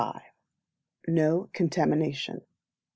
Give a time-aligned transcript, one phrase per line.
[1.07, 2.41] No Contamination.